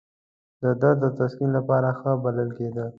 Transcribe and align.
د 0.61 0.63
درد 0.81 0.99
او 1.05 1.11
تسکین 1.19 1.49
لپاره 1.57 1.89
ښه 1.99 2.11
بلل 2.23 2.49
کېده. 2.57 2.85